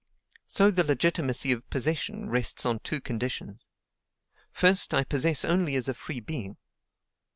[0.47, 3.67] So the legitimacy of possession rests on two conditions.
[4.51, 6.57] First, I possess only as a free being.